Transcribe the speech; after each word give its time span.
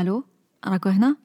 ألو 0.00 0.24
راكو 0.66 0.88
هنا 0.88 1.16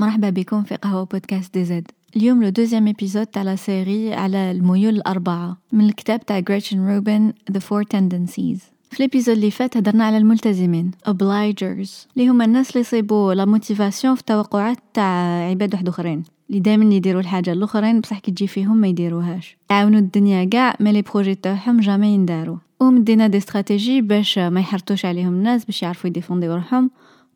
مرحبا 0.00 0.30
بكم 0.30 0.62
في 0.62 0.74
قهوة 0.76 1.04
بودكاست 1.04 1.54
دي 1.54 1.64
زد 1.64 1.90
اليوم 2.16 2.42
le 2.42 2.48
deuxième 2.48 2.88
épisode 2.88 3.26
تاع 3.26 3.42
la 3.42 3.56
série 3.56 4.14
على 4.14 4.50
الميول 4.50 4.94
الأربعة 4.94 5.56
من 5.72 5.84
الكتاب 5.84 6.26
تاع 6.26 6.38
غريتشن 6.38 6.88
روبن 6.88 7.32
The 7.52 7.60
Four 7.60 7.84
Tendencies. 7.96 8.60
في 8.90 9.00
ال 9.00 9.04
épisode 9.04 9.36
اللي 9.36 9.50
فات 9.50 9.76
هدرنا 9.76 10.04
على 10.04 10.16
الملتزمين 10.18 10.90
obligers 11.08 11.90
اللي 12.16 12.28
هما 12.28 12.44
الناس 12.44 12.70
اللي 12.70 12.80
يصيبوا 12.80 13.34
la 13.34 13.44
motivation 13.44 14.14
في 14.14 14.20
التوقعات 14.20 14.78
تاع 14.94 15.48
عباد 15.50 15.74
واحد 15.74 15.88
اخرين 15.88 16.22
اللي 16.50 16.60
دائما 16.60 16.94
يديروا 16.94 17.20
الحاجة 17.20 17.52
الاخرين 17.52 18.00
بصح 18.00 18.18
كي 18.18 18.30
تجي 18.30 18.46
فيهم 18.46 18.76
ما 18.76 18.88
يديروهاش 18.88 19.56
يعاونوا 19.70 20.00
الدنيا 20.00 20.44
كاع 20.44 20.74
mais 20.80 20.92
les 20.92 21.02
projets 21.02 21.34
تاعهم 21.34 21.80
jamais 21.80 22.06
ينداروا 22.14 22.56
ومدينا 22.80 23.26
des 23.26 23.38
stratégies 23.38 24.00
باش 24.00 24.38
ما 24.38 24.60
يحرطوش 24.60 25.04
عليهم 25.04 25.32
الناس 25.32 25.64
باش 25.64 25.82
يعرفوا 25.82 26.10
يديفونديو 26.10 26.54
روحهم 26.54 26.90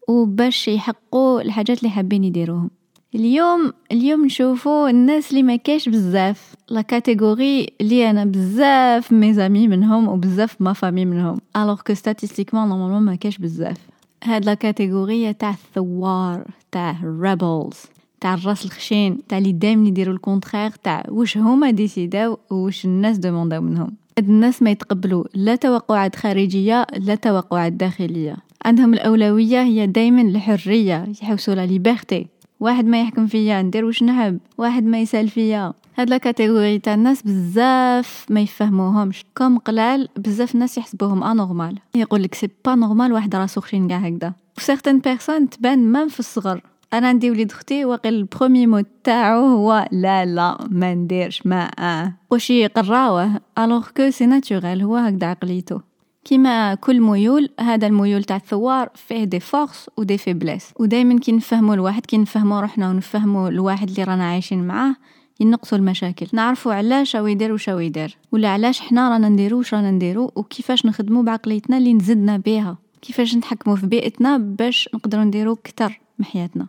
وباش 0.08 0.68
يحققوا 0.68 1.40
الحاجات 1.40 1.78
اللي 1.78 1.90
حابين 1.90 2.24
يديروهم. 2.24 2.70
اليوم 3.14 3.72
اليوم 3.92 4.24
نشوفوا 4.24 4.88
الناس 4.88 5.30
اللي 5.30 5.42
ما 5.42 5.56
كاش 5.56 5.88
بزاف. 5.88 6.54
la 6.68 6.80
catégorie 6.80 7.66
اللي 7.80 8.10
أنا 8.10 8.24
بزاف 8.24 9.12
mes 9.12 9.36
amis 9.36 9.68
منهم 9.68 10.08
وبزاف 10.08 10.56
ma 10.60 10.72
famille 10.72 11.04
منهم. 11.04 11.38
alors 11.56 11.80
que 11.80 11.94
statistiquement 11.94 12.68
normalement 12.68 13.02
ما 13.02 13.14
كاش 13.14 13.38
بزاف. 13.38 13.76
هاد 14.24 14.44
la 14.44 14.54
catégorie 14.54 15.32
تاع 15.32 15.50
الثوار 15.50 16.44
تاع 16.72 16.96
rebels 17.04 17.76
تاع 18.20 18.34
الراس 18.34 18.64
الخشين 18.64 19.26
تاع 19.26 19.38
اللي 19.38 19.52
دائما 19.52 19.88
يديروا 19.88 20.14
ال 20.14 20.20
contraire 20.20 20.70
تاع 20.70 21.06
واش 21.08 21.38
هما 21.38 21.70
ديسيداو 21.70 22.38
واش 22.50 22.84
الناس 22.84 23.18
دومونداو 23.18 23.60
منهم. 23.60 23.96
هاد 24.18 24.28
الناس 24.28 24.62
ما 24.62 24.70
يتقبلوا 24.70 25.24
لا 25.34 25.56
توقعات 25.56 26.16
خارجية 26.16 26.86
لا 26.96 27.14
توقعات 27.14 27.72
داخلية. 27.72 28.36
عندهم 28.66 28.94
الأولوية 28.94 29.62
هي 29.62 29.86
دائما 29.86 30.22
الحرية 30.22 31.06
يحوسوا 31.22 31.54
la 31.54 31.66
liberté 31.66 32.26
واحد 32.60 32.86
ما 32.86 33.00
يحكم 33.00 33.26
فيا 33.26 33.62
ندير 33.62 33.84
واش 33.84 34.02
نحب؟ 34.02 34.38
واحد 34.58 34.84
ما 34.84 35.00
يسأل 35.00 35.28
فيا. 35.28 35.72
هاد 35.98 36.10
la 36.10 36.18
catégorie 36.18 36.78
تاع 36.78 36.94
الناس 36.94 37.22
بزاف 37.22 38.26
ما 38.30 38.40
يفهموهمش. 38.40 39.24
comme 39.36 39.58
قلال 39.58 40.08
بزاف 40.16 40.54
الناس 40.54 40.78
يحسبوهم 40.78 41.24
anormal 41.24 41.78
يقول 41.94 42.22
لك 42.22 42.34
c'est 42.34 42.48
pas 42.64 42.74
normal 42.74 43.12
واحد 43.12 43.36
راسو 43.36 43.60
خشين 43.60 43.88
كاع 43.88 43.98
هكذا. 43.98 44.32
certaines 44.58 44.98
personnes 44.98 45.50
تبان 45.50 45.78
même 45.78 46.08
في 46.08 46.20
الصغر. 46.20 46.60
أنا 46.92 47.08
عندي 47.08 47.30
وليد 47.30 47.50
أختي 47.50 47.84
واقيل 47.84 48.14
ال 48.14 48.21
premier 48.21 48.66
mot 48.66 48.84
تاعو 49.04 49.46
هو 49.46 49.88
لا 49.92 50.24
لا 50.24 50.58
ما 50.70 50.94
نديرش 50.94 51.46
ما 51.46 51.70
آه. 51.78 52.12
واش 52.30 52.50
يقراوه؟ 52.50 53.40
alors 53.58 53.88
que 53.96 54.10
c'est 54.10 54.26
naturel 54.26 54.82
هو 54.82 54.96
هكذا 54.96 55.26
عقليته. 55.26 55.95
كيما 56.26 56.74
كل 56.74 57.00
ميول 57.00 57.50
هذا 57.60 57.86
الميول 57.86 58.24
تاع 58.24 58.36
الثوار 58.36 58.88
فيه 58.94 59.24
des 59.24 59.40
forces 59.40 59.90
و 59.96 60.02
des 60.02 60.18
faiblesses 60.18 60.72
ودائما 60.80 61.18
كي 61.18 61.32
نفهموا 61.32 61.74
الواحد 61.74 62.06
كي 62.06 62.18
نفهموا 62.18 62.60
روحنا 62.60 62.90
ونفهموا 62.90 63.48
الواحد 63.48 63.88
اللي 63.88 64.04
رانا 64.04 64.24
عايشين 64.24 64.66
معاه 64.66 64.96
ينقصوا 65.40 65.78
المشاكل. 65.78 66.26
نعرفوا 66.32 66.72
علاش 66.74 67.16
هو 67.16 67.26
يدير 67.26 67.52
وش 67.52 67.68
يدير. 67.68 68.16
ولا 68.32 68.48
علاش 68.48 68.80
حنا 68.80 69.08
رانا 69.08 69.28
نديرو 69.28 69.58
وش 69.58 69.74
رانا 69.74 69.90
نديرو 69.90 70.32
وكيفاش 70.36 70.86
نخدموا 70.86 71.22
بعقليتنا 71.22 71.78
اللي 71.78 71.94
نزدنا 71.94 72.36
بها 72.36 72.78
كيفاش 73.02 73.36
نتحكموا 73.36 73.76
في 73.76 73.86
بيئتنا 73.86 74.38
باش 74.38 74.88
نقدروا 74.94 75.24
نديرو 75.24 75.56
كتر 75.56 76.00
من 76.18 76.24
حياتنا. 76.24 76.66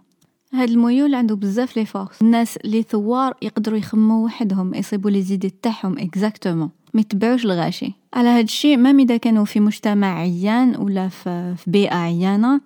هاد 0.53 0.69
الميول 0.69 1.15
عنده 1.15 1.35
بزاف 1.35 1.77
les 1.77 1.85
forces 1.85 2.21
الناس 2.21 2.57
اللي 2.57 2.83
ثوار 2.83 3.33
يقدروا 3.41 3.77
يخموا 3.77 4.25
وحدهم 4.25 4.73
يصيبوا 4.73 5.11
les 5.11 5.21
idées 5.21 5.49
تاعهم 5.49 5.97
exactement 5.97 6.69
ما 6.97 7.01
يتبعوش 7.01 7.45
الغاشي. 7.45 7.93
على 8.13 8.29
هاد 8.29 8.43
الشيء 8.43 8.77
ما 8.77 8.89
اذا 8.89 9.17
كانوا 9.17 9.45
في 9.45 9.59
مجتمع 9.59 10.19
عيان 10.19 10.75
ولا 10.75 11.09
في 11.09 11.55
بيئة 11.67 11.95
عيانة 11.95 12.61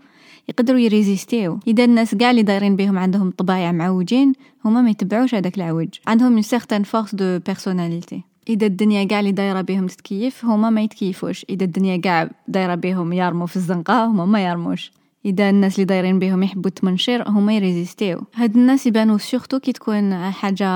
يقدروا 0.49 0.79
يريزيستيو. 0.79 1.59
إذا 1.67 1.83
الناس 1.83 2.15
كاع 2.15 2.31
اللي 2.31 2.43
دايرين 2.43 2.75
بهم 2.75 2.97
عندهم 2.97 3.31
طبايع 3.31 3.71
معوجين 3.71 4.33
هما 4.65 4.81
ما 4.81 4.89
يتبعوش 4.89 5.35
هذاك 5.35 5.57
العوج. 5.57 5.89
عندهم 6.07 6.33
une 6.33 6.41
certaine 6.41 6.83
force 6.83 7.15
de 7.15 7.39
personnalité 7.39 8.21
إذا 8.49 8.67
الدنيا 8.67 9.03
كاع 9.03 9.19
اللي 9.19 9.31
دايرة 9.31 9.61
بهم 9.61 9.87
تتكيف 9.87 10.45
هما 10.45 10.69
ما 10.69 10.81
يتكيفوش. 10.81 11.45
إذا 11.49 11.63
الدنيا 11.65 11.97
كاع 11.97 12.29
دايرة 12.47 12.75
بهم 12.75 13.13
يرموا 13.13 13.47
في 13.47 13.55
الزنقة 13.55 14.05
هما 14.05 14.25
ما 14.25 14.45
يرموش. 14.45 14.91
إذا 15.25 15.49
الناس 15.49 15.75
اللي 15.75 15.85
دايرين 15.85 16.19
بهم 16.19 16.43
يحبوا 16.43 16.69
التمنشير 16.69 17.29
هما 17.29 17.55
يريزيستيو. 17.55 18.21
هاد 18.35 18.55
الناس 18.55 18.87
يبانو 18.87 19.17
surtout 19.17 19.59
كي 19.59 19.71
تكون 19.71 20.31
حاجة 20.31 20.67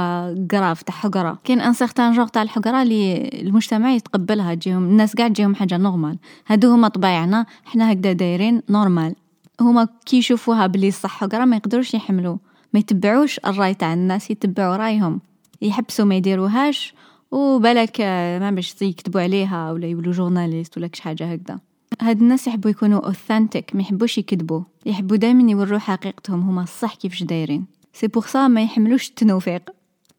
grave 0.54 0.82
تاع 0.82 0.96
حقرة. 0.96 1.40
كاين 1.44 1.62
un 1.62 1.74
certain 1.74 2.14
genre 2.14 2.28
تاع 2.28 2.42
الحقرة 2.42 2.82
اللي 2.82 3.30
المجتمع 3.34 3.92
يتقبلها 3.92 4.56
تجيهم 4.56 4.84
الناس 4.84 5.16
كاع 5.16 5.28
تجيهم 5.28 5.56
حاجة 5.56 5.78
normal 5.78 6.18
هادو 6.48 6.74
هما 6.74 6.88
طبايعنا 6.88 7.46
حنا 7.66 7.92
هكذا 7.92 8.14
دايرين 8.14 8.62
normal 8.70 9.16
هما 9.62 9.88
كي 10.06 10.18
يشوفوها 10.18 10.68
بلي 10.68 10.92
صح 10.92 11.10
حقرة 11.10 11.46
ما 11.46 11.56
يقدروش 11.56 11.94
يحملوا 11.94 12.38
ما 12.74 12.80
يتبعوش 12.80 13.40
الرأي 13.40 13.74
تاع 13.74 13.94
الناس 13.94 14.32
يتبعوا 14.32 14.76
رأيهم. 14.76 15.22
يحبسوا 15.62 16.06
ما 16.06 16.16
يديروهاش 16.16 16.94
وبالك 17.32 18.02
même 18.42 18.52
باش 18.52 18.82
يكتبوا 18.82 19.22
عليها 19.22 19.72
ولا 19.72 19.88
يولوا 19.88 20.14
journalistes 20.14 20.78
ولا 20.78 20.88
كش 20.88 21.00
حاجة 21.00 21.34
هكذا. 21.34 21.60
هاد 22.02 22.22
الناس 22.22 22.48
يحبوا 22.48 22.72
يكونوا 22.72 23.06
authentiques 23.06 23.76
ما 23.76 23.82
يحبوش 23.82 24.18
يكذبوا. 24.18 24.62
يحبوا 24.86 25.18
دائما 25.18 25.52
يوروا 25.52 25.80
حقيقتهم 25.80 26.42
هما 26.42 26.64
الصح 26.64 26.96
كيفاش 26.96 27.24
دايرين. 27.24 27.66
c'est 27.94 28.08
pour 28.08 28.48
ما 28.48 28.62
يحملوش 28.62 29.10
التنوفيق. 29.10 29.62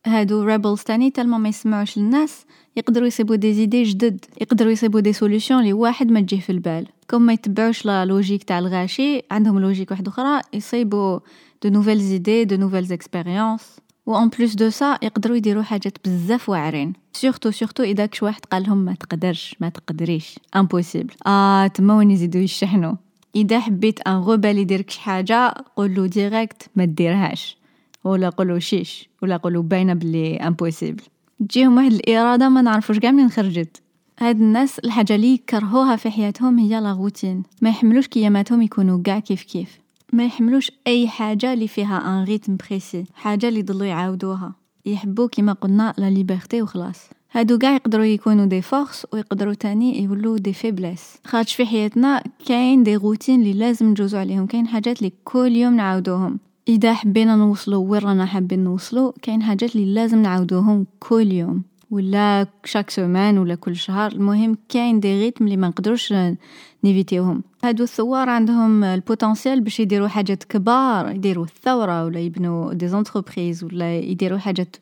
هادو 0.07 0.43
rebels 0.43 0.83
تاني 0.83 1.11
tellement 1.11 1.39
ما 1.39 1.49
يسمعوش 1.49 1.99
للناس 1.99 2.45
يقدروا 2.77 3.07
يصيبوا 3.07 3.37
des 3.37 3.53
idées 3.53 3.83
جدد. 3.83 4.25
يقدروا 4.41 4.73
يصيبوا 4.73 5.01
des 5.01 5.13
solutions 5.13 5.61
لي 5.61 5.73
واحد 5.73 6.11
ما 6.11 6.21
تجيه 6.21 6.41
في 6.41 6.51
البال. 6.51 6.87
comme 7.11 7.23
ما 7.23 7.33
يتبعوش 7.33 7.87
la 7.87 8.05
logique 8.05 8.45
تاع 8.45 8.59
الغاشي 8.59 9.23
عندهم 9.31 9.59
logique 9.59 9.91
واحدة 9.91 10.09
أخرى 10.11 10.41
يصيبوا 10.53 11.19
de 11.63 11.69
nouvelles 11.69 12.01
idées 12.01 12.45
de 12.45 12.57
nouvelles 12.57 12.93
expériences 12.93 13.77
و 14.07 14.15
en 14.15 14.29
plus 14.29 14.55
de 14.55 14.71
ça 14.71 14.99
يقدروا 15.03 15.37
يديروا 15.37 15.63
حاجات 15.63 16.09
بزاف 16.09 16.49
واعرين. 16.49 16.93
surtout 17.13 17.51
surtout 17.51 17.83
اذا 17.83 18.07
كش 18.07 18.23
واحد 18.23 18.45
قال 18.45 18.63
لهم 18.63 18.79
ما 18.79 18.95
تقدرش 18.95 19.57
ما 19.61 19.69
تقدريش. 19.69 20.39
impossible 20.57 21.15
آه 21.27 21.67
تما 21.67 21.97
وين 21.97 22.11
يزيدوا 22.11 22.41
يشحنوا. 22.41 22.95
إذا 23.37 23.61
حبيت 23.61 24.01
un 24.01 24.17
rebelle 24.17 24.59
يدير 24.59 24.85
شي 24.89 25.01
حاجة 25.01 25.55
قول 25.77 26.09
direct 26.09 26.71
ما 26.77 26.85
ديرهاش. 26.85 27.57
ولا 28.05 28.29
قولوا 28.29 28.59
شيش 28.59 29.09
ولا 29.23 29.37
قولوا 29.37 29.63
باينة 29.63 29.95
بلي 29.95 30.37
impossible 30.37 31.03
تجيهم 31.49 31.77
واحد 31.77 31.93
الإرادة 31.93 32.49
ما 32.49 32.63
نعرفوش 32.63 32.99
كاع 32.99 33.11
منين 33.11 33.31
خرجت. 33.31 33.83
هاد 34.19 34.41
الناس 34.41 34.79
الحاجة 34.79 35.15
اللي 35.15 35.35
يكرهوها 35.35 35.97
في 35.97 36.11
حياتهم 36.11 36.59
هي 36.59 36.81
la 36.81 36.93
routine 36.93 37.43
ما 37.63 37.71
يحملوش 37.71 38.07
كياماتهم 38.07 38.63
يكونوا 38.63 39.03
كاع 39.03 39.19
كيف 39.19 39.43
كيف. 39.43 39.79
ما 40.13 40.25
يحملوش 40.25 40.71
أي 40.87 41.09
حاجة 41.09 41.53
اللي 41.53 41.69
فيها 41.69 41.99
un 41.99 42.25
rythme 42.25 42.57
précis 42.57 43.05
حاجة 43.15 43.49
اللي 43.49 43.61
يضلوا 43.61 43.87
يعاودوها. 43.87 44.53
يحبوا 44.87 45.29
كيما 45.29 45.53
قلنا 45.53 45.95
la 45.99 46.11
liberté 46.11 46.63
وخلاص 46.63 47.11
هادو 47.33 47.59
كاع 47.59 47.75
يقدروا 47.75 48.05
يكونوا 48.05 48.47
des 48.47 48.63
forces 48.63 49.07
ويقدروا 49.13 49.55
تاني 49.55 50.03
يولوا 50.03 50.39
des 50.39 50.53
faiblesses 50.53 51.17
خاطش 51.25 51.55
في 51.55 51.67
حياتنا 51.67 52.23
كاين 52.47 52.83
des 52.83 52.97
routines 52.97 53.41
اللي 53.41 53.53
لازم 53.53 53.87
نجوزو 53.91 54.19
عليهم 54.19 54.47
كاين 54.47 54.69
حاجات 54.69 54.99
اللي 54.99 55.13
كل 55.25 55.57
يوم 55.57 55.77
نعاودوهم. 55.77 56.39
إذا 56.69 56.95
حبينا 56.95 57.37
نوصلوا 57.37 57.91
وين 57.91 58.01
رانا 58.03 58.27
حابين 58.27 58.65
نوصلوا 58.65 59.13
كاين 59.23 59.43
حاجات 59.43 59.77
اللي 59.77 59.95
لازم 59.95 60.23
نعاودوهم 60.23 60.87
كل 61.01 61.33
يوم. 61.33 61.63
ولا 61.91 62.47
chaque 62.65 62.91
semaine 62.91 63.39
ولا 63.39 63.55
كل 63.55 63.77
شهر 63.77 64.13
المهم 64.13 64.57
كاين 64.69 65.01
des 65.01 65.21
rythmes 65.21 65.45
اللي 65.45 65.57
ما 65.57 65.69
نقدروش 65.69 66.15
نيفيتيوهم. 66.85 67.43
هادو 67.65 67.85
الثوار 67.85 68.29
عندهم 68.29 68.85
ال 68.85 68.93
potentiel 68.93 69.61
باش 69.61 69.81
يديروا 69.81 70.09
حاجات 70.09 70.45
كبار 70.45 71.11
يديروا 71.11 71.45
الثورة 71.45 72.05
ولا 72.05 72.21
يبنوا 72.21 72.73
des 72.73 72.89
entreprises 72.89 73.65
ولا 73.65 73.99
يديروا 73.99 74.39
حاجات 74.39 74.77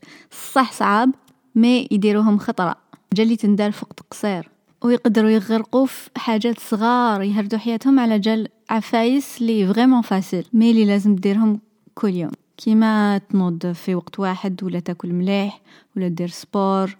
صح 0.52 0.72
صعاب 0.72 1.10
mais 1.54 1.88
يديروهم 1.90 2.38
خطرة. 2.38 2.76
جالي 3.12 3.36
تندار 3.36 3.72
في 3.72 3.84
وقت 3.84 4.00
قصير 4.10 4.48
ويقدروا 4.82 5.30
يغرقوا 5.30 5.86
في 5.86 6.10
حاجات 6.16 6.58
صغار 6.60 7.22
يهردوا 7.22 7.58
حياتهم 7.58 8.00
على 8.00 8.18
جال 8.18 8.48
عفايس 8.70 9.42
اللي 9.42 9.66
vraiment 9.66 10.02
faciles 10.02 10.46
mais 10.52 10.70
اللي 10.70 10.84
لازم 10.84 11.14
ديرهم 11.14 11.60
كل 11.94 12.14
يوم. 12.14 12.30
كيما 12.56 13.18
تنوض 13.18 13.72
في 13.72 13.94
وقت 13.94 14.20
واحد 14.20 14.64
ولا 14.64 14.80
تاكل 14.80 15.12
مليح 15.12 15.60
ولا 15.96 16.08
دير 16.08 16.28
sport 16.28 16.96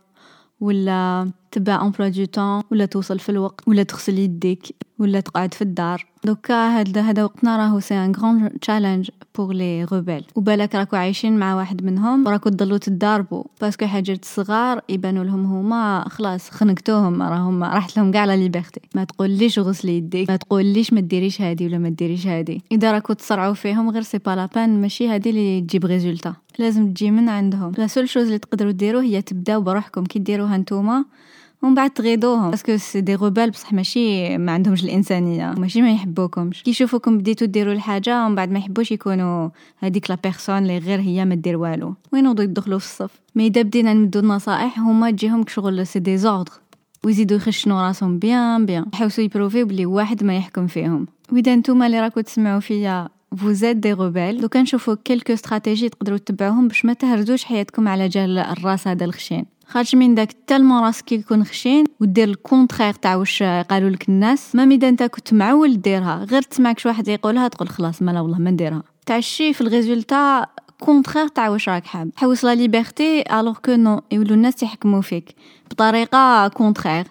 ولا 0.61 1.33
تبع 1.55 1.83
emploi 1.83 2.09
du 2.09 2.25
temps 2.25 2.63
ولا 2.71 2.87
توصل 2.87 3.19
في 3.19 3.29
الوقت 3.29 3.69
ولا 3.69 3.83
تغسل 3.83 4.19
يديك 4.19 4.75
ولا 4.99 5.21
تقعد 5.21 5.55
في 5.55 5.63
الدار. 5.63 6.07
دوكا 6.25 6.69
هذا 6.69 7.01
هذا 7.01 7.25
وقتنا 7.25 7.57
راهو 7.57 7.81
c'est 7.81 7.95
un 7.95 8.13
grand 8.13 8.61
challenge 8.61 9.11
pour 9.35 9.55
les 9.55 9.85
rebelles 9.85 10.25
وبالك 10.35 10.75
راكو 10.75 10.97
عايشين 10.97 11.39
مع 11.39 11.55
واحد 11.55 11.85
منهم 11.85 12.27
وراكو 12.27 12.49
تضلوا 12.49 12.79
تداربوا 12.79 13.45
parce 13.61 13.77
que 13.77 13.87
حاجات 13.87 14.25
صغار 14.25 14.81
يبانوا 14.89 15.25
لهم 15.25 15.45
هما 15.47 16.05
خلاص 16.09 16.51
خنقتوهم 16.51 17.23
راهم 17.23 17.65
راحت 17.65 17.97
لهم 17.97 18.13
كاع 18.13 18.25
la 18.25 18.37
liberté. 18.37 18.81
ما 18.95 19.05
تقوليش 19.05 19.59
غسلي 19.59 19.97
يديك 19.97 20.31
ما 20.31 20.37
تقوليش 20.37 20.93
ما 20.93 21.01
ديريش 21.01 21.43
هادي 21.43 21.67
ولا 21.67 21.79
ما 21.79 21.89
ديريش 21.89 22.27
هادي. 22.27 22.63
إذا 22.73 22.93
راكو 22.93 23.13
تصرعوا 23.13 23.55
فيهم 23.55 23.91
غير 23.91 24.03
c'est 24.03 24.19
pas 24.19 24.31
la 24.31 24.45
peine 24.45 24.81
ماشي 24.81 25.09
هادي 25.09 25.31
اللي 25.31 25.61
تجيب 25.61 25.85
résultat 25.85 26.35
لازم 26.59 26.93
تجي 26.93 27.11
من 27.11 27.29
عندهم. 27.29 27.73
la 27.79 27.87
seule 27.87 28.09
chose 28.09 28.27
اللي 28.27 28.39
تقدروا 28.39 28.73
ديروه 28.73 29.03
هي 29.03 29.23
تبداو 29.23 29.61
بروحكم. 29.61 30.05
كي 30.05 30.19
ديروها 30.19 30.57
نتوما 30.57 31.05
ومن 31.65 31.75
بعد 31.75 31.91
تغيضوهم 31.91 32.51
parce 32.51 32.67
que 32.67 32.77
c'est 32.77 33.01
des 33.01 33.15
rebelles 33.15 33.51
بصح 33.51 33.73
ماشي 33.73 34.39
ما 34.39 34.53
عندهمش 34.53 34.85
الإنسانية 34.85 35.55
ماشي 35.59 35.83
ما 35.83 35.93
يحبوكمش. 35.93 36.63
كي 36.63 36.71
يشوفوكم 36.71 37.19
بديتو 37.19 37.45
ديروا 37.45 37.73
الحاجة 37.73 38.25
ومن 38.25 38.35
بعد 38.35 38.51
ما 38.51 38.59
يحبوش 38.59 38.93
يكونوا 38.93 39.49
هذيك 39.79 40.11
la 40.11 40.17
personne 40.23 40.59
اللي 40.59 40.79
غير 40.79 41.01
هي 41.01 41.25
ما 41.25 41.35
دير 41.35 41.57
والو. 41.57 41.95
وين 42.13 42.27
يدخلوا 42.27 42.79
في 42.79 42.85
الصف؟ 42.85 43.11
mais 43.35 43.47
إذا 43.47 43.63
بدينا 43.63 43.93
نمدو 43.93 44.19
النصائح 44.19 44.79
هما 44.79 45.11
تجيهم 45.11 45.45
شغل 45.49 45.87
c'est 45.87 45.99
des 45.99 46.17
ordres 46.17 46.53
ويزيدو 47.05 47.35
يخشنوا 47.35 47.83
راسهم 47.83 48.19
bien 48.19 48.67
bien. 48.67 48.87
يحوسو 48.95 49.23
يبروفيو 49.23 49.67
بلي 49.67 49.87
واحد 49.87 50.25
ما 50.25 50.37
يحكم 50.37 50.67
فيهم. 50.67 51.07
وإذا 51.33 51.57
نتوما 51.57 51.87
اللي 51.87 52.01
راكو 52.01 52.21
تسمعوا 52.21 52.61
فيا 52.61 53.09
vous 53.37 53.57
êtes 53.57 53.77
des 53.77 53.93
rebelles 53.93 54.41
دوكا 54.41 54.63
نشوفو 54.63 54.97
quelques 54.97 55.33
stratégies 55.33 55.89
تقدروا 55.89 56.19
تتبعوهم 56.19 56.69
باش 56.69 56.85
ما 56.85 56.93
تهردوش 56.93 57.45
حياتكم 57.45 57.89
على 57.89 58.09
جال 58.09 58.39
الراس 58.39 58.89
هذا 58.89 59.05
الخشين. 59.05 59.47
خاطش 59.67 59.95
من 59.95 60.15
داك 60.15 60.33
tellement 60.47 60.85
راسك 60.85 61.13
يكون 61.13 61.45
خشين 61.45 61.85
ودير 62.01 62.29
ال 62.29 62.35
contraire 62.35 62.93
تاع 62.93 63.17
واش 63.17 63.43
قالوا 63.43 63.91
لك 63.91 64.09
الناس. 64.09 64.55
même 64.55 64.65
إذا 64.65 64.89
أنت 64.89 65.03
كنت 65.03 65.35
معول 65.35 65.81
ديرها 65.81 66.25
غير 66.31 66.43
تسمعك 66.43 66.87
واحد 66.87 67.09
يقولها 67.09 67.49
تقول 67.49 67.69
خلاص 67.69 68.03
ما 68.03 68.11
لا 68.11 68.21
والله 68.21 68.39
ما 68.39 68.51
نديرها. 68.51 68.83
تعشي 69.07 69.53
في 69.53 69.61
ال 69.61 69.70
résultat 69.70 70.47
contraire 70.81 71.29
تاع 71.29 71.49
واش 71.49 71.69
راك 71.69 71.87
حاب. 71.87 72.11
حوس 72.17 72.45
la 72.45 72.55
liberté 72.55 73.25
alors 73.41 73.59
que 73.59 73.73
non 73.73 74.03
يولو 74.13 74.35
الناس 74.35 74.63
يحكموا 74.63 75.01
فيك. 75.01 75.35
بطريقة 75.71 76.49
contraire. 76.49 77.05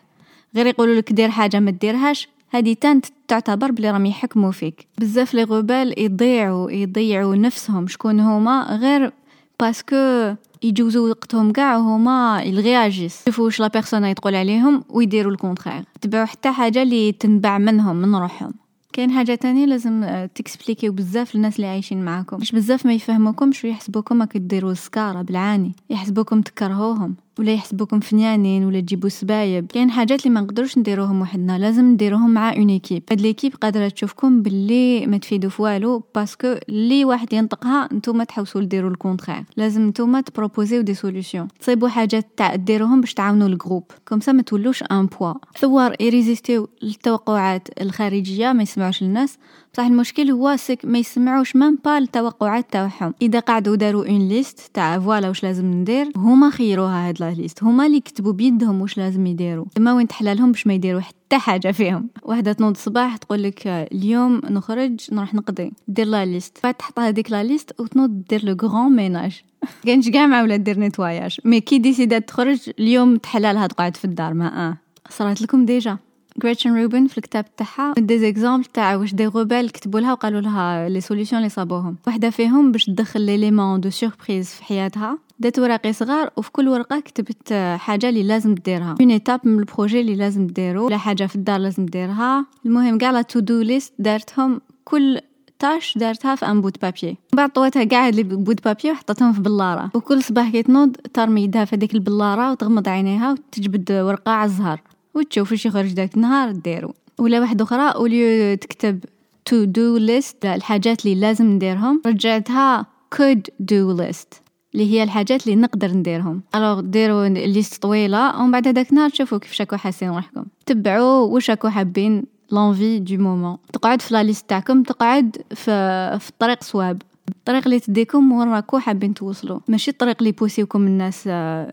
غير 0.56 0.66
يقولوا 0.66 0.96
لك 0.96 1.14
دير 1.14 1.30
حاجة 1.30 1.60
ما 1.60 1.72
ديرهاش 1.72 2.28
هذه 2.54 2.74
تانت 2.74 3.06
تعتبر 3.28 3.72
بلي 3.72 3.92
راهم 3.92 4.06
يحكموا 4.06 4.52
فيك. 4.52 4.88
بزاف 4.98 5.34
les 5.34 5.44
rebelles 5.44 6.00
يضيعوا 6.00 6.72
يضيعوا 6.72 7.36
نفسهم. 7.36 7.88
شكون 7.88 8.20
هما؟ 8.20 8.78
غير 8.78 9.14
parce 9.60 10.07
que 10.07 10.36
يجوزوا 10.64 11.10
وقتهم 11.10 11.52
كاع 11.52 11.78
وهما 11.78 12.42
ي 12.44 12.50
réagissent. 12.50 13.22
يشوفوا 13.22 13.46
واش 13.46 13.60
la 13.60 13.68
personne 13.68 14.16
تقول 14.16 14.36
عليهم 14.36 14.84
ويديروا 14.90 15.32
ال 15.31 15.36
contraire. 15.36 15.84
تبعوا 16.02 16.26
حتى 16.26 16.52
حاجة 16.52 16.82
اللي 16.82 17.12
تنبع 17.12 17.58
منهم 17.58 17.96
من 17.96 18.16
روحهم. 18.16 18.54
كاين 18.94 19.12
حاجة 19.12 19.36
تانية 19.36 19.66
لازم 19.66 20.28
تكسبليكيو 20.36 20.94
بزاف 20.94 21.36
للناس 21.36 21.56
اللي 21.56 21.68
عايشين 21.68 22.06
معاكم. 22.06 22.38
باش 22.38 22.52
بزاف 22.52 22.86
ما 22.86 22.94
يفهموكمش 22.94 23.64
ويحسبوكم 23.64 24.22
راك 24.22 24.38
ديروا 24.38 24.72
السكاره 24.72 25.22
بالعاني. 25.22 25.76
يحسبوكم 25.90 26.42
تكرهوهم. 26.42 27.16
ولا 27.39 27.53
يحسبوكم 27.53 28.00
فنيانين 28.00 28.65
ولا 28.65 28.80
تجيبوا 28.80 29.09
سبايب. 29.09 29.65
كاين 29.65 29.91
حاجات 29.91 30.25
اللي 30.25 30.35
ما 30.35 30.41
نقدروش 30.41 30.77
نديروهم 30.77 31.21
وحدنا 31.21 31.57
لازم 31.57 31.85
نديروهم 31.85 32.33
مع 32.33 32.53
une 32.56 32.69
équipe 32.69 33.04
هاد 33.12 33.21
l'équipe 33.22 33.56
قادرة 33.56 33.88
تشوفكم 33.88 34.41
باللي 34.41 35.07
ما 35.07 35.18
تفيدوا 35.18 35.50
في 35.50 35.62
والو 35.62 36.03
parce 36.16 36.41
que 36.41 36.56
اللي 36.69 37.06
واحد 37.06 37.33
ينطقها 37.33 37.89
نتوما 37.94 38.24
تحوسوا 38.24 38.62
ديروا 38.62 38.89
ال 38.90 38.95
contraire 38.95 39.44
لازم 39.57 39.88
نتوما 39.88 40.21
تبروبوزيو 40.21 40.81
des 40.81 40.94
solutions 40.94 41.48
تصيبوا 41.59 41.88
حاجات 41.89 42.27
تاع 42.38 42.56
ديروهم 42.56 43.01
باش 43.01 43.13
تعاونوا 43.13 43.47
ال 43.48 43.53
groupe 43.53 43.84
comme 44.07 44.19
ça 44.19 44.31
ما 44.31 44.41
تولوش 44.41 44.83
un 44.84 45.06
poids 45.06 45.34
ثوار 45.59 45.95
يريزيستيو 46.00 46.69
للتوقعات 46.81 47.68
الخارجية 47.81 48.53
ما 48.53 48.63
يسمعوش 48.63 49.01
الناس. 49.01 49.38
بصح 49.74 49.83
المشكل 49.83 50.31
هو 50.31 50.56
c'est 50.56 50.70
que 50.70 50.80
ما 50.83 50.97
يسمعوش 50.97 51.56
même 51.56 51.80
pas 51.86 51.98
التوقعات 51.97 52.65
تاعهم. 52.71 53.13
إذا 53.21 53.39
قعدوا 53.39 53.75
داروا 53.75 54.06
une 54.06 54.28
liste 54.28 54.60
تاع 54.74 55.00
voilà 55.00 55.28
واش 55.27 55.44
لازم 55.44 55.65
ندير 55.65 56.12
هما 56.15 56.50
خيروها 56.50 57.09
هاد 57.09 57.21
liste. 57.30 57.63
هما 57.64 57.86
اللي 57.86 58.00
كتبوا 58.00 58.34
بيدهم 58.34 58.81
واش 58.81 58.98
لازم 58.98 59.25
يديروا. 59.25 59.66
ما 59.80 59.94
وين 59.94 60.08
تحلالهم 60.08 60.52
باش 60.52 60.68
ما 60.68 60.74
يديروا 60.74 61.02
حتى 61.02 61.38
حاجة 61.38 61.72
فيهم. 61.72 62.10
وحدة 62.24 62.54
تنوض 62.54 62.72
الصباح 62.72 63.18
تقول 63.18 63.44
لك 63.44 63.68
اليوم 63.68 64.42
نخرج 64.50 65.08
نروح 65.12 65.34
نقضي. 65.34 65.74
دير 65.88 66.06
la 66.06 66.25
liste. 66.25 66.57
بعد 66.64 66.74
تحط 66.74 67.00
هذيك 67.00 67.31
la 67.31 67.44
liste 67.44 67.81
وتنوض 67.81 68.24
دير 68.30 68.46
le 68.45 68.56
grand 68.62 68.95
ménage. 68.95 69.42
كانش 69.86 70.10
كاع 70.10 70.42
ولا 70.42 70.56
دير 70.56 70.80
nettoyage. 70.80 71.40
mais 71.45 71.62
كي 71.62 71.78
ديسيدات 71.78 72.28
تخرج 72.28 72.70
اليوم 72.80 73.18
تحلالها 73.18 73.68
تقعد 73.68 73.98
في 73.98 74.06
الدار. 74.06 74.34
ما 74.34 74.69
آه. 74.69 74.78
صرات 75.10 75.42
لكم 75.42 75.66
déjà. 75.66 75.98
Gretchen 76.44 76.81
Rubin 76.81 77.07
في 77.07 77.18
الكتاب 77.18 77.45
تاعها. 77.56 77.94
des 77.98 78.19
exemples 78.19 78.66
تاع 78.65 78.95
واش 78.95 79.13
des 79.13 79.28
rebelles 79.28 79.72
كتبوا 79.71 80.00
لها 80.00 80.12
وقالوا 80.12 80.41
لها 80.41 80.89
les 80.90 81.01
solutions 81.01 81.38
اللي 81.38 81.50
صابوهم 81.50 81.95
واحدة 82.07 82.30
فيهم 82.30 82.71
باش 82.71 82.85
تدخل 82.85 83.21
l'élément 83.22 83.81
de 83.81 83.90
surprise 83.90 84.50
في 84.50 84.63
حياتها. 84.63 85.18
دات 85.39 85.59
وراقي 85.59 85.94
صغار 85.94 86.30
وفي 86.38 86.51
كل 86.51 86.68
ورقة 86.68 87.00
كتبت 87.00 87.53
حاجة 87.77 88.09
اللي 88.09 88.24
لازم 88.24 88.56
ديرها 88.56 88.95
une 89.01 89.12
étape 89.12 89.40
من 89.44 89.59
ال 89.60 89.66
projet 89.66 90.01
اللي 90.01 90.15
لازم 90.15 90.47
ديرو 90.47 90.85
ولا 90.85 90.97
حاجة 90.97 91.25
في 91.25 91.35
الدار 91.35 91.59
لازم 91.59 91.85
ديرها 91.85 92.45
المهم 92.65 92.97
كاع 92.97 93.12
la 93.12 93.22
to 93.22 93.40
do 93.40 93.62
list 93.62 93.94
دارتهم. 94.00 94.62
كل 94.83 95.19
tâche 95.60 95.98
دارتها 95.97 96.35
في 96.35 96.45
un 96.45 96.62
petit 96.62 96.81
papier 96.81 97.07
من 97.07 97.15
بعد 97.33 97.50
طويتها 97.50 97.83
كاع 97.83 98.09
les 98.10 98.24
petits 98.24 98.63
papiers 98.63 98.92
وحطتهم 98.91 99.33
في 99.33 99.41
بلارة. 99.41 99.91
وكل 99.94 100.24
صباح 100.24 100.50
كي 100.50 100.63
تنوض 100.63 100.95
ترمي 101.13 101.44
يدها 101.44 101.65
في 101.65 101.75
هذيك 101.75 101.94
البلارة 101.94 102.51
وتغمض 102.51 102.88
عينيها 102.88 103.31
وتجبد 103.31 103.91
ورقة 103.91 104.31
على 104.31 104.45
الزهر. 104.45 104.81
وتشوف 105.13 105.51
واش 105.51 105.65
يخرج 105.65 105.94
داك 105.94 106.15
النهار 106.15 106.51
ديرو. 106.51 106.94
ولا 107.19 107.39
واحدة 107.39 107.63
أخرى 107.63 107.92
au 107.95 108.16
lieu 108.16 108.56
تكتب 108.56 109.06
to 109.50 109.65
do 109.65 110.07
list 110.07 110.45
الحاجات 110.45 111.06
اللي 111.06 111.19
لازم 111.19 111.45
نديرهم. 111.45 112.01
رجعتها 112.06 112.86
could 113.15 113.42
do 113.63 113.98
list 113.98 114.44
اللي 114.74 114.92
هي 114.92 115.04
الحاجات 115.04 115.48
اللي 115.48 115.56
نقدر 115.56 115.92
نديرهم. 115.92 116.42
alors 116.56 116.80
ديروا 116.80 117.27
liste 117.28 117.81
طويلة 117.81 118.42
ومن 118.42 118.51
بعد 118.51 118.68
هذاك 118.68 118.89
النهار 118.89 119.10
تشوفوا 119.10 119.38
كيف 119.38 119.60
راكو 119.62 119.75
حاسين 119.75 120.10
روحكم. 120.10 120.45
تبعوا 120.65 121.27
واش 121.27 121.50
راكو 121.50 121.69
حابين 121.69 122.24
l'envie 122.51 123.00
du 123.00 123.24
moment 123.24 123.57
تقعد 123.74 124.01
في 124.01 124.13
la 124.13 124.24
liste 124.24 124.50
تاعكم 124.50 124.83
تقعد 124.83 125.38
في 125.50 126.19
في 126.19 126.30
الطريق 126.30 126.63
صواب. 126.63 127.01
الطريق 127.30 127.63
اللي 127.66 127.80
تديكم 127.80 128.31
وين 128.31 128.48
راكو 128.50 128.80
حابين 128.80 129.13
توصلوا 129.13 129.59
ماشي 129.68 129.92
الطريق 129.92 130.16
اللي 130.19 130.30
يبوسيوكم 130.30 130.88
الناس 130.88 131.27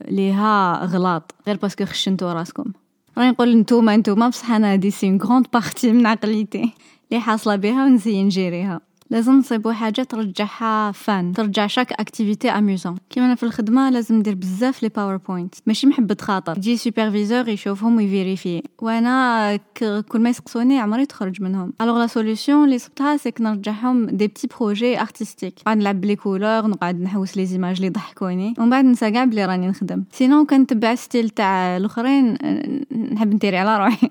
ليها 0.08 0.84
غلط 0.84 1.34
غير 1.46 1.56
parce 1.56 1.74
que 1.74 1.84
خشنتو 1.84 2.32
راسكم. 2.32 2.64
راني 3.18 3.30
نقول 3.30 3.56
نتوما 3.56 3.96
نتوما 3.96 4.28
بصح 4.28 4.50
أنا 4.50 4.72
هادي 4.72 4.90
c'est 4.90 5.18
grande 5.22 5.46
partie 5.52 5.92
من 5.92 6.06
عقليتي. 6.06 6.72
اللي 7.10 7.22
حاصلة 7.22 7.56
بها 7.56 7.84
ونزيد 7.84 8.24
نجيريها 8.24 8.80
لازم 9.10 9.32
نصيبو 9.32 9.70
حاجة 9.70 10.02
ترجعها 10.02 10.92
fun 10.92 11.32
ترجع 11.32 11.66
chaque 11.66 11.92
activité 11.92 12.50
amusante 12.50 12.96
كيما 13.10 13.26
أنا 13.26 13.34
في 13.34 13.42
الخدمة 13.42 13.90
لازم 13.90 14.14
ندير 14.14 14.34
بزاف 14.34 14.82
les 14.82 14.88
PowerPoint 14.88 15.54
ماشي 15.66 15.86
محبة 15.86 16.16
خاطر. 16.20 16.58
يجي 16.58 16.76
superviseur 16.76 17.48
يشوفهم 17.48 17.96
وي 17.96 18.11
vérifie 18.11 18.62
وأنا 18.78 19.56
كل 20.08 20.20
ما 20.20 20.30
يسقسوني 20.30 20.78
عمري 20.78 21.06
تخرج 21.06 21.42
منهم. 21.42 21.72
alors 21.80 21.98
la 21.98 22.06
solution 22.06 22.64
اللي 22.64 22.78
صبتها 22.78 23.16
c'est 23.16 23.31
que 23.31 23.40
نرجعهم 23.40 24.06
des 24.06 24.26
petits 24.26 24.48
projets 24.58 25.00
artistiques 25.00 25.54
نقعد 25.60 25.76
نلعب 25.76 26.00
ب 26.00 26.04
les 26.04 26.16
couleurs 26.16 26.66
نقعد 26.66 27.00
نحوس 27.00 27.36
les 27.36 27.46
images 27.46 27.76
اللي 27.76 27.86
يضحكوني. 27.86 28.54
ومن 28.58 28.70
بعد 28.70 28.84
ننسى 28.84 29.10
كاع 29.10 29.24
بلي 29.24 29.44
راني 29.44 29.68
نخدم. 29.68 30.04
sinon 30.12 30.46
كنتبع 30.46 30.94
style 30.94 31.30
تاع 31.30 31.76
الأخرين 31.76 32.38
نحب 33.12 33.34
نتيري 33.34 33.58
على 33.58 33.84
روحي. 33.84 34.08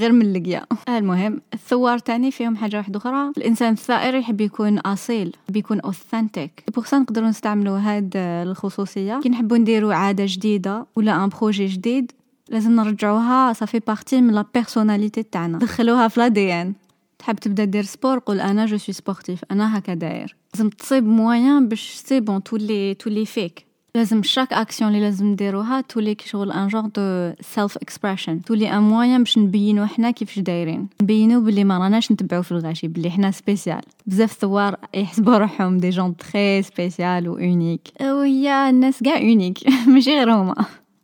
غير 0.00 0.12
من 0.12 0.22
اللقيا. 0.22 0.66
المهم 0.88 1.40
الثوار 1.54 1.98
تاني 1.98 2.30
فيهم 2.30 2.56
حاجة 2.56 2.76
واحدة 2.76 2.98
أخرى. 2.98 3.32
الإنسان 3.36 3.72
الثائر 3.72 4.14
يحب 4.14 4.40
يكون 4.40 4.78
أصيل 4.78 5.36
يحب 5.44 5.56
يكون 5.56 5.80
authentique 5.80 6.64
pour 6.74 6.90
ça 6.90 6.98
نقدروا 6.98 7.28
نستعملوا 7.28 7.78
هاد 7.78 8.12
الخصوصية. 8.16 9.20
كي 9.20 9.28
نحبوا 9.28 9.58
نديروا 9.58 9.94
عادة 9.94 10.24
جديدة 10.26 10.86
ولا 10.96 11.24
un 11.24 11.28
projet 11.28 11.66
جديد 11.66 12.12
لازم 12.48 12.76
نرجعوها 12.76 13.52
ça 13.52 13.61
fait 13.61 13.78
partie 13.78 14.20
من 14.20 14.34
la 14.34 14.44
personnalité 14.54 15.22
تاعنا. 15.22 15.58
دخلوها 15.58 16.08
في 16.08 16.20
l'identité 16.20 16.72
تحب 17.18 17.36
تبدأ 17.36 17.64
دير 17.64 17.82
sport 17.82 18.18
قول 18.18 18.40
أنا 18.40 18.66
je 18.66 18.76
suis 18.76 18.94
sportif 18.94 19.40
أنا 19.50 19.78
هكا 19.78 19.94
داير. 19.94 20.36
لازم 20.54 20.68
تصيب 20.68 21.06
moyen 21.06 21.68
باش 21.68 22.02
c'est 22.04 22.20
bon 22.20 22.42
تولي 22.42 22.94
تولي 22.94 23.26
فيك 23.26 23.65
لازم 23.96 24.22
chaque 24.22 24.52
action 24.52 24.90
اللي 24.90 25.00
لازم 25.00 25.26
نديروها 25.26 25.80
تولي 25.80 26.14
كي 26.14 26.28
شغل 26.28 26.52
un 26.52 26.68
genre 26.68 26.82
de 26.82 27.32
self-expression 27.40 28.42
تولي 28.42 28.72
un 28.72 28.82
moyen 28.82 29.18
باش 29.18 29.38
نبينو 29.38 29.86
حنا 29.86 30.10
كيفاش 30.10 30.38
دايرين. 30.38 30.88
نبينو 31.02 31.40
بلي 31.40 31.64
ما 31.64 31.78
راناش 31.78 32.12
نتبعو 32.12 32.42
في 32.42 32.52
الغاشي 32.52 32.88
بلي 32.88 33.10
حنا 33.10 33.30
spécial 33.30 33.80
بزاف 34.06 34.32
ثوار 34.32 34.76
يحسبوا 34.94 35.38
روحهم 35.38 35.78
des 35.78 35.90
gens 35.90 36.16
très 36.16 36.62
spécial 36.62 37.28
و 37.28 37.36
unique 37.36 37.80
وهي 38.00 38.70
الناس 38.70 39.02
كاع 39.02 39.16
unique 39.16 39.58
ماشي 39.92 40.10
غير 40.10 40.32
هما. 40.32 40.54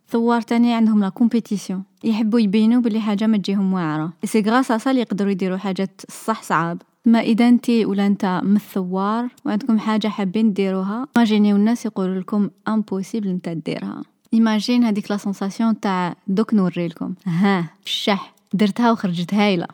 ثوار 0.09 0.41
تاني 0.41 0.73
عندهم 0.73 0.99
la 0.99 1.09
compétition 1.09 1.83
يحبوا 2.03 2.39
يبينوا 2.39 2.81
بلي 2.81 2.99
حاجة 2.99 3.27
ما 3.27 3.37
تجيهم 3.37 3.73
واعرة. 3.73 4.13
c'est 4.25 4.41
grâce 4.41 4.71
à 4.71 4.89
اللي 4.89 5.01
يقدروا 5.01 5.31
يديروا 5.31 5.57
حاجات 5.57 6.01
صح 6.09 6.43
صعاب 6.43 6.81
ما 7.05 7.19
اذا 7.19 7.47
انت 7.47 7.69
ولا 7.69 8.07
انت 8.07 8.41
من 8.43 8.55
الثوار 8.55 9.27
وعندكم 9.45 9.79
حاجة 9.79 10.07
حابين 10.07 10.53
ديروها؟ 10.53 11.07
ايماجينيو 11.17 11.55
الناس 11.55 11.85
يقولوا 11.85 12.19
لكم 12.19 12.49
impossible 12.67 13.27
انت 13.27 13.49
ديرها 13.49 14.01
imagine 14.33 14.83
هذيك 14.83 15.11
la 15.11 15.17
sensation 15.17 15.79
تاع 15.79 16.15
دوك 16.27 16.53
نوريلكم. 16.53 17.13
ها 17.25 17.65
الشح 17.85 18.33
درتها 18.53 18.91
وخرجت 18.91 19.33
هايله 19.33 19.67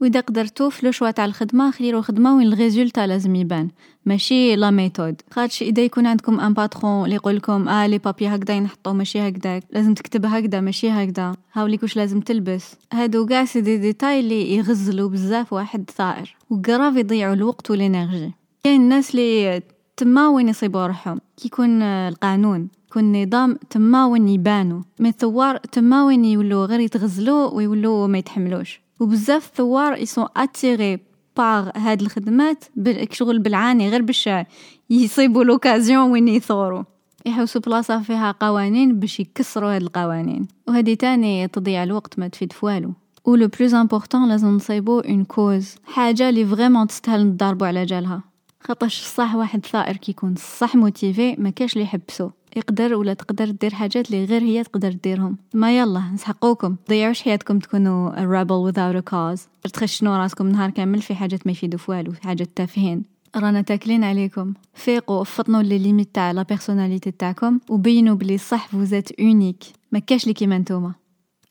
وإذا 0.00 0.20
قدرتو 0.20 0.70
في 0.70 0.86
le 0.86 0.92
choix 0.92 1.10
تاع 1.10 1.24
الخدمة 1.24 1.70
خيروا 1.70 2.00
خدمه 2.00 2.36
وين 2.36 2.52
ال 2.52 2.58
résultat 2.58 3.06
لازم 3.06 3.34
يبان. 3.34 3.68
ماشي 4.06 4.56
la 4.56 4.70
méthode. 4.70 5.20
خاطش 5.30 5.62
إذا 5.62 5.82
يكون 5.82 6.06
عندكم 6.06 6.40
un 6.40 6.52
patron 6.52 7.04
اللي 7.04 7.14
يقول 7.14 7.36
لكم 7.36 7.68
آه 7.68 7.86
les 7.86 7.98
papiers 7.98 8.28
هكذا 8.28 8.54
ينحطوا 8.54 8.92
ماشي 8.92 9.20
هكذاك 9.28 9.62
لازم 9.72 9.94
تكتب 9.94 10.26
هكذا 10.26 10.60
ماشي 10.60 10.90
هكذا. 10.90 11.36
هاوليك 11.52 11.82
واش 11.82 11.96
لازم 11.96 12.20
تلبس. 12.20 12.76
هادو 12.92 13.26
كاع 13.26 13.44
سي 13.44 13.60
دي 13.60 13.76
ديتاي 13.76 14.20
اللي 14.20 14.56
يغزلوا 14.56 15.08
بزاف 15.08 15.52
واحد 15.52 15.90
ثائر. 15.96 16.36
وكراف 16.50 16.96
يضيعوا 16.96 17.34
الوقت 17.34 17.70
وال 17.70 17.82
énergie. 17.82 18.32
كاين 18.64 18.80
الناس 18.80 19.10
اللي 19.10 19.62
تما 19.96 20.28
وين 20.28 20.48
يصيبوا 20.48 20.86
روحهم. 20.86 21.20
كي 21.36 21.46
يكون 21.46 21.82
القانون 21.82 22.68
كون 22.92 23.22
نظام 23.22 23.58
تما 23.70 24.06
وين 24.06 24.28
يبانو 24.28 24.82
mais 24.98 25.08
الثوار 25.08 25.56
تما 25.56 26.04
وين 26.04 26.24
يولو 26.24 26.64
غير 26.64 26.80
يتغزلو 26.80 27.50
ويولو 27.56 28.06
ما 28.06 28.18
يتحملوش. 28.18 28.80
وبزاف 29.00 29.46
الثوار 29.46 29.98
ils 29.98 30.10
sont 30.10 30.26
attirés 30.36 30.98
par 31.36 31.70
هاد 31.76 32.00
الخدمات 32.00 32.64
شغل 33.10 33.38
بالعاني 33.38 33.90
غير 33.90 34.02
باش 34.02 34.28
يصيبوا 34.90 35.44
l'occasion 35.44 36.10
وين 36.10 36.28
يثوروا. 36.28 36.82
يحوسوا 37.26 37.60
بلاصة 37.60 38.02
فيها 38.02 38.34
قوانين 38.40 39.00
باش 39.00 39.20
يكسروا 39.20 39.74
هاد 39.74 39.82
القوانين. 39.82 40.48
وهذه 40.68 40.94
تاني 40.94 41.48
تضيع 41.48 41.82
الوقت 41.82 42.18
ما 42.18 42.28
تفيد 42.28 42.52
فوالو. 42.52 42.92
و 43.24 43.34
le 43.34 43.48
plus 43.48 43.74
important 43.74 44.28
لازم 44.28 44.48
نصيبو 44.48 45.00
une 45.00 45.24
cause 45.24 45.74
حاجة 45.84 46.30
لي 46.30 46.46
vraiment 46.46 46.86
تستاهل 46.86 47.26
نضربو 47.26 47.64
على 47.64 47.84
جالها. 47.84 48.29
خاطرش 48.60 49.02
صح 49.02 49.34
واحد 49.34 49.66
ثائر 49.66 49.96
كيكون 49.96 50.34
صح 50.58 50.76
motivé 50.76 51.36
ما 51.38 51.50
كاش 51.50 51.76
لي 51.76 51.82
يحبسو. 51.82 52.30
يقدر 52.56 52.94
ولا 52.94 53.14
تقدر 53.14 53.50
دير 53.50 53.74
حاجات 53.74 54.10
اللي 54.10 54.24
غير 54.24 54.42
هي 54.42 54.64
تقدر 54.64 54.92
ديرهم. 54.92 55.36
ما 55.54 55.78
يلا 55.78 56.02
نسحقوكم. 56.14 56.76
ضيعوش 56.88 57.22
حياتكم 57.22 57.58
تكونوا 57.58 58.10
a 58.10 58.44
rebel 58.44 58.72
without 58.72 59.02
a 59.02 59.10
cause. 59.12 59.70
تخشنوا 59.72 60.16
راسكم 60.16 60.48
نهار 60.48 60.70
كامل 60.70 61.02
في 61.02 61.14
حاجات 61.14 61.46
ما 61.46 61.52
يفيدوا 61.52 61.78
فوالو 61.78 62.12
في 62.12 62.22
حاجات 62.22 62.48
تافهين. 62.56 63.04
رانا 63.36 63.62
تاكلين 63.62 64.04
عليكم. 64.04 64.54
فيقوا 64.74 65.24
فطنوا 65.24 65.62
les 65.62 65.78
limites 65.78 66.14
تاع 66.14 66.30
la 66.30 66.42
personnalité 66.42 67.10
تاعكم 67.10 67.58
وبينوا 67.68 68.14
بلي 68.14 68.38
صح 68.38 68.68
vous 68.68 68.94
êtes 68.94 69.20
unique 69.20 69.64
ما 69.92 69.98
كاش 69.98 70.26
لي 70.26 70.32
كيما 70.32 70.58
نتوما. 70.58 70.92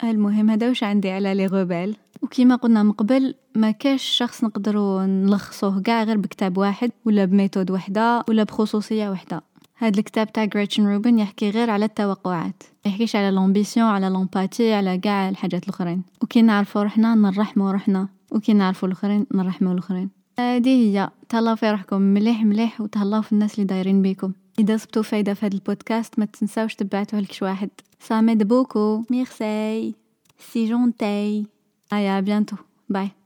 المهم 0.04 0.50
هذا 0.50 0.70
وش 0.70 0.84
عندي 0.84 1.12
على 1.12 1.34
les 1.34 1.46
rebelles. 1.46 1.96
وكيما 2.22 2.56
قلنا 2.56 2.84
من 2.84 2.92
قبل 2.92 3.36
ما 3.56 3.72
كاش 3.72 4.04
شخص 4.04 4.44
نقدروا 4.44 5.06
نلخصوه 5.06 5.82
كاع 5.82 6.04
غير 6.04 6.18
بكتاب 6.18 6.58
واحد 6.58 6.92
ولا 7.06 7.26
ب 7.26 7.31
méthode 7.32 7.72
وحده 7.72 8.24
ولا 8.30 8.44
بخصوصية 8.44 9.10
وحده 9.10 9.42
هاد 9.78 9.98
الكتاب 9.98 10.34
تاع 10.34 10.46
غريتشن 10.56 10.88
روبن 10.88 11.20
يحكي 11.20 11.50
غير 11.50 11.70
على 11.70 11.86
التوقعات 11.86 12.64
يحكيش 12.86 13.16
على 13.16 13.32
l'ambition 13.32 13.88
على 13.88 14.10
l'empathie 14.10 14.74
على 14.74 14.98
كاع 14.98 15.30
الحاجات 15.30 15.64
الأخرين 15.64 16.04
وكي 16.22 16.42
نعرفوا 16.42 16.84
روحنا 16.84 17.16
نرحموا 17.16 17.72
روحنا 17.72 18.08
وكي 18.32 18.54
نعرفوا 18.54 18.88
الأخرين 18.88 19.26
نرحموا 19.34 19.74
الأخرين 19.74 20.10
هذه 20.40 20.70
هي 20.70 21.10
تهلاو 21.30 21.56
في 21.56 21.72
روحكم 21.72 22.02
مليح 22.02 22.44
مليح 22.44 22.82
وتهلاو 22.82 23.22
في 23.22 23.32
الناس 23.32 23.56
اللي 23.56 23.66
دايرين 23.66 24.02
بيكم 24.02 24.34
إذا 24.60 24.78
صبتوا 24.78 25.04
فايدة 25.04 25.34
في 25.34 25.46
هذا 25.46 25.56
البودكاست 25.56 26.20
ما 26.20 26.26
تنساوش 26.26 26.76
تبعتوه 26.76 27.20
لكش 27.20 27.42
واحد 27.42 27.70
m'aide 28.10 28.44
beaucoup. 28.46 29.06
Merci. 29.10 29.96
Si 30.38 30.68
gentil. 30.68 31.48
Allez, 31.90 32.08
à 32.08 32.22
bientôt. 32.22 32.58
Bye. 32.90 33.19